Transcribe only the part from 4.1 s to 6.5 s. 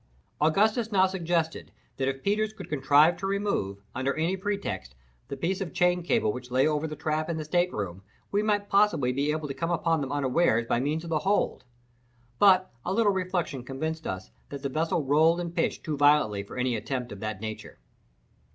any pretext, the piece of chain cable which